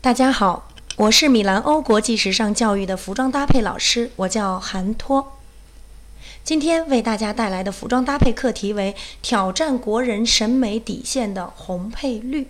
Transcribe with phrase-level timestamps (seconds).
[0.00, 5.36] 大家好，我是米兰欧国际时尚教育的服装搭配老师，我叫韩托。
[6.44, 12.46] 今天为大家带来的服装搭配课题为挑战国人审美底线的红配绿。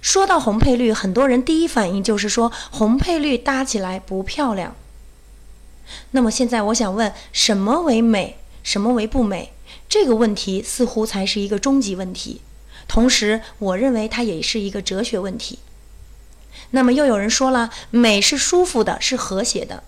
[0.00, 4.76] 说到红配绿，很多人第一反应就是说红配绿搭起来不漂亮。
[6.12, 9.52] 那么现在我想问，什么为美，什么为不美？
[9.88, 12.40] 这个问题似乎才是一个终极问题，
[12.86, 15.58] 同时我认为它也是一个哲学问题。
[16.70, 19.82] 那么又有人说了，美是舒服的，是和谐的。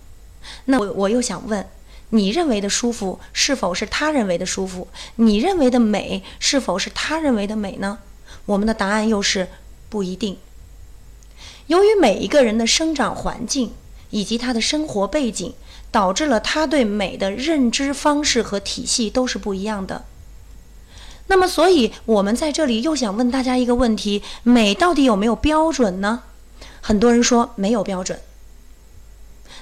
[0.64, 1.68] 那我我又想问，
[2.10, 4.88] 你认为的舒服是否是他认为的舒服？
[5.16, 7.98] 你认为的美是否是他认为的美呢？
[8.46, 9.48] 我们的答案又是
[9.88, 10.36] 不一定。
[11.68, 13.72] 由于每一个人的生长环境
[14.10, 15.54] 以及他的生活背景，
[15.92, 20.04] 导致了他对美的认知方式和体系都是不一样的。
[21.28, 26.24] 那么，所以我们在这里又想问大家一个问题：美到底有没有标准呢？
[26.82, 28.18] 很多人说没有标准，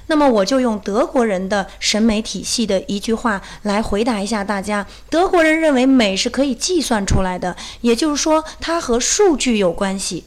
[0.07, 10.25] 那么我就用德国人的审美体系的一句话来回答一下大家：德国人认为美是可以计算出来的，也就是说它和数据有关系。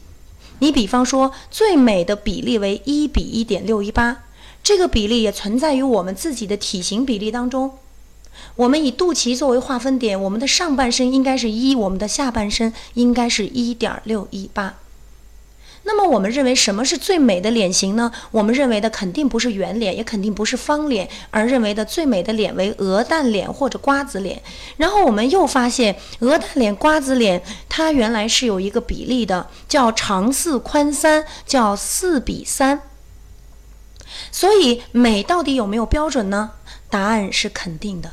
[0.60, 4.22] 你比方说，最美的比例为一比一点六一八，
[4.62, 7.72] 这个比例也存在于我们自己的体型比例当中。
[8.54, 14.76] 我们以肚脐作为划分点，我们的上半身应该是一，我们的下半身应该是一点六一八。
[15.86, 18.10] 那么我们认为什么是最美的脸型呢？
[18.30, 24.42] 我们认为的肯定不是圆脸，也肯定不是方脸，而认为的最美的脸为鹅蛋脸或者瓜子脸。
[24.78, 32.80] 然后我们又发现，鹅蛋脸、瓜子脸它原来是有一个比例的，叫长四宽三，叫四比三。
[34.32, 36.52] 所以美到底有没有标准呢？
[36.88, 38.12] 答案是肯定的。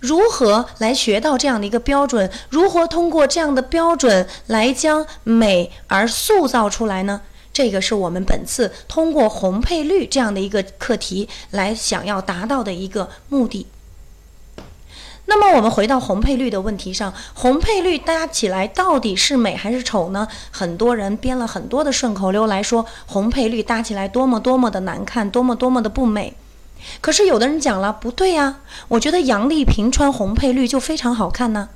[0.00, 2.30] 如何来学到这样的一个标准？
[2.50, 7.22] 如何通过这样的标准来将美而塑造出来呢？
[7.52, 13.66] 这个是我们本次通过红配绿这样的一个课题来想要达到的一个目的。
[15.26, 20.28] 那么我们回到红配绿的问题上，红配绿搭起来到底是美还是丑呢？
[20.50, 26.34] 很多人编了很多的顺口溜来说红配绿搭起来多么多么的难看，多么多么的不美。
[27.00, 31.68] 可是有的人讲了，不对呀，我觉得杨丽萍穿红配绿就非常好看呢。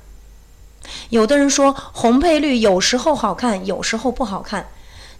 [1.09, 4.67] 有的人说红配绿有时候好看，有时候不好看。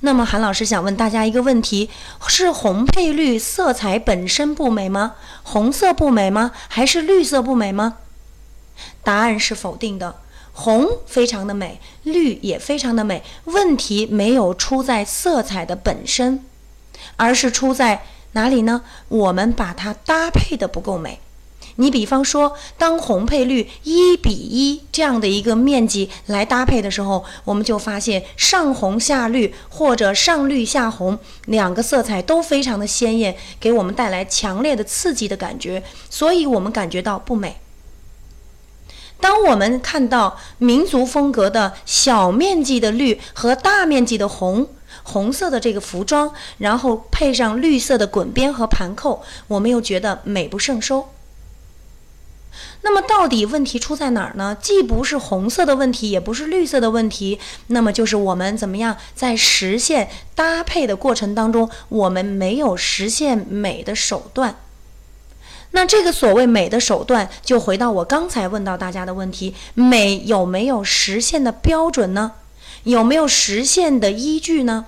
[0.02, 1.90] 那么韩老师想问大家一个问题：
[2.28, 5.14] 是红配绿色彩本身不美吗？
[5.44, 6.52] 红色不美吗？
[6.68, 7.98] 还是绿色不美吗？
[9.04, 10.16] 答案是否定的。
[10.52, 13.24] 红非常的美，绿也非常的美。
[13.46, 16.44] 问题没有出在色彩的本身，
[17.16, 18.04] 而是出在。
[18.34, 18.82] 哪里呢？
[19.08, 21.20] 我们把它搭配的不够美。
[21.78, 37.58] 你比方说，当红配绿一比一这样的一个面积来搭配的时候，我们就发现上红下绿或者上绿下红两个色彩都非常的鲜艳，给我们带来强烈的刺激的感觉，所以我们感觉到不美。
[39.20, 44.68] 当我们看到民族风格的小面积的绿和大面积的红。
[45.04, 51.10] 红色的这个服装，然后配上绿色的滚边和盘扣，我们又觉得美不胜收。
[52.82, 54.56] 那么到底问题出在哪儿呢？
[54.62, 64.56] 既不是红色的问题，也不是绿色的问题，那么就是我们怎么样在实现搭配的过程当中，我们没有实现美的手段。
[65.72, 72.34] 那这个所谓美的手段，就回到我刚才问到大家的问题：美有没有实现的标准呢？
[72.84, 74.86] 有没有实现的依据呢？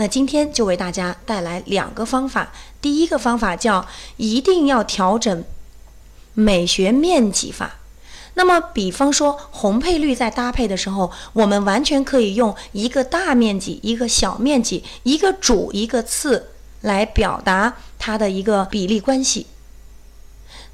[0.00, 2.52] 那今天就为大家带来两个方法。
[2.80, 3.84] 第一个方法叫
[4.16, 5.44] 一定要调整
[6.34, 7.78] 美学面积法。
[8.34, 16.50] 那么，比方说红配绿在搭配的时候，我们完全可以用一个大面积、一个小面积、一个主、一个次
[16.82, 19.48] 来表达它的一个比例关系。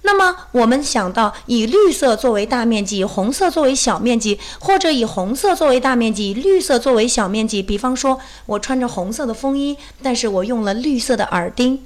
[0.06, 7.62] 那么我们想到以绿色作为大面积，红色作为小面积，或者以红色作为大面积，绿色作为小面积。
[7.62, 11.82] 比方说，我穿着红色的风衣，但是我用了绿色的耳钉，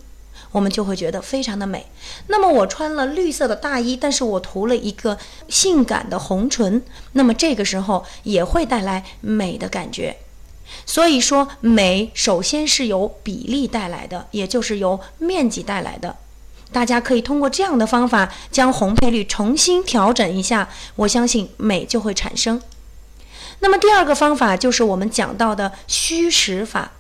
[0.51, 1.87] 我们就会觉得非常的美。
[2.27, 5.17] 那么我穿了绿色的大衣，但是我涂了一个
[5.49, 6.83] 性感的红唇，
[7.13, 10.17] 那么这个时候也会带来美的感觉。
[10.85, 16.17] 所以说，美首先是由比例带来的，也就是由面积带来的。
[16.71, 22.61] 大家可以通过这样的方法将红配绿重新调整一下，我相信美就会产生。
[23.61, 26.93] 那么第二个方法就是我们讲到的虚实法，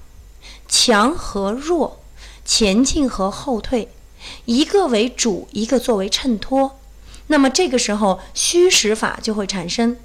[0.66, 2.00] 强和弱，
[2.44, 3.88] 前进和后退，
[4.46, 6.78] 一个为主，一个作为衬托。
[7.28, 9.96] 那么这个时候虚实法就会产生。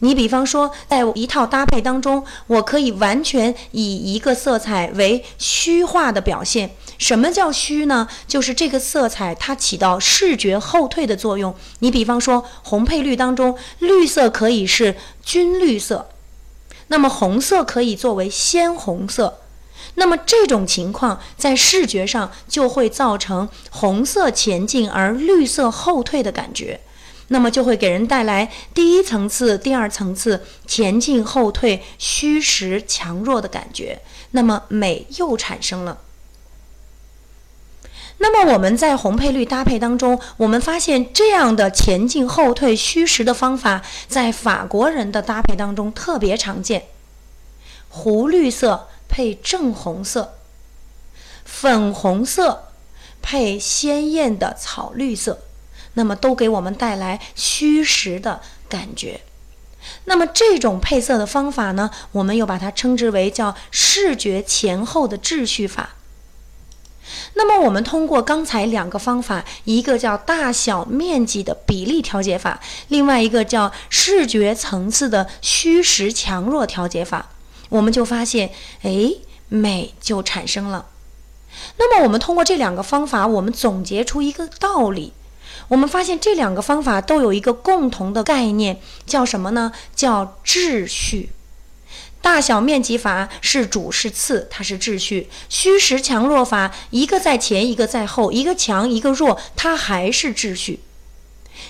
[0.00, 6.70] 你比方说，在一套搭配当中，我可以完全以一个色彩为虚化的表现。
[6.98, 8.08] 什么叫虚呢？
[8.26, 11.54] 就是这个色彩它起到视觉后退的作用。
[11.80, 16.08] 你比方说，红配绿当中，绿色可以是军绿色，
[16.88, 19.38] 那么红色可以作为鲜红色。
[19.94, 26.80] 那么这种情况在视觉上就会造成红色前进而绿色后退的感觉。
[27.28, 35.98] 那么就会给人带来第一层次、第二层次前进、后退、虚实、强弱的感觉，那么美又产生了。
[38.20, 46.86] 那么我们在红配绿搭配当中，我们发现这样的前进、后退、虚实的方法，在法国人的搭配当中特别常见。
[47.88, 50.34] 湖绿色配正红色，
[51.44, 52.72] 粉红色
[53.22, 55.42] 配鲜艳的草绿色。
[55.98, 59.22] 那么都给我们带来虚实的感觉。
[60.04, 65.96] 那么这种配色的方法呢，我们又把它称之为叫视觉前后的秩序法。
[67.34, 77.30] 那么我们通过刚才两个方法，一个叫大小面积的比例调节法，另外一个叫视觉层次的虚实强弱调节法，
[77.70, 78.50] 我们就发现，
[78.82, 79.10] 哎，
[79.48, 80.86] 美就产生了。
[81.78, 85.12] 那么我们通过这两个方法，我们总结出一个道理。
[85.68, 89.72] 我们发现这两个方法都有一个共同的概念，叫什么呢？
[89.94, 91.30] 叫秩序。
[92.20, 100.80] 大小面积法是主是次，它是秩序；虚实强弱法，一个在前，一个在后，一个强一个弱，它还是秩序。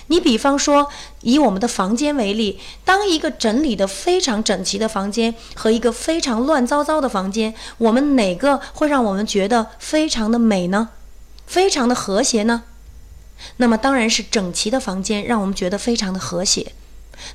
[0.07, 0.89] 你比方说，
[1.21, 10.89] 以我们的房间为例，当一个整理的非常整齐的房间和一个非常乱糟糟的房间，我们哪个会让我们觉得非常的美呢？
[11.45, 12.63] 非常的和谐呢？
[13.57, 16.73] 那么当然是整齐的房间，让我们觉得非常的和谐。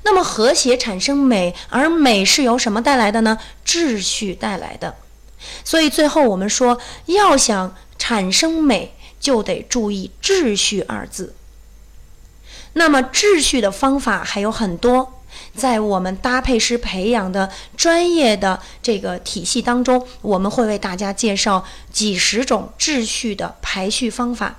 [0.03, 3.37] 那么和谐产生美，而美是由什么带来的呢？
[3.65, 4.95] 秩序带来的。
[5.63, 11.35] 所以最后我们说，要想产生美，就得注意“秩序”二字。
[12.73, 15.21] 那么秩序的方法还有很多，
[15.55, 24.57] 在我们搭配师培养的专业的这个体系当中，我们会为大家介绍几十种秩序的排序方法。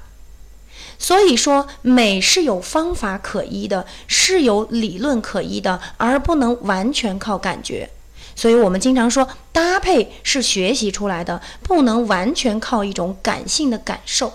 [0.99, 7.91] 所以说，美是有方法可依的，是有理论可依的，而不能完全靠感觉。
[8.35, 14.35] 所以我们经常说，搭配是学习出来的，不能完全靠一种感性的感受。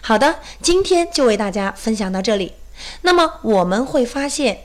[0.00, 2.52] 好的，今天就为大家分享到这里。
[3.02, 4.60] 那么我们会发现，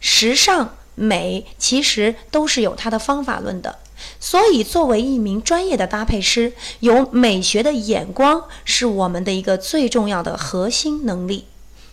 [0.00, 3.78] 时尚美其实都是有它的方法论的。
[4.18, 11.46] 所以，作为一名专业的搭配师，有美学的眼光是我们的一个最重要的核心能力。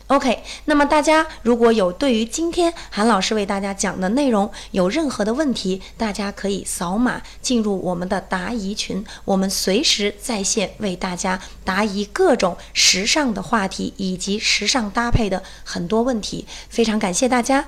[0.08, 16.48] OK，那么大家如果有对于今天韩老师为大家讲的内容有任何的问题，大家可以扫码进入我们的答疑群，我们随时在线为大家答疑各种时尚的话题以及时尚搭配的很多问题。
[16.70, 17.68] 非常感谢大家，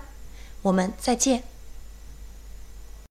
[0.61, 1.48] 我们再见。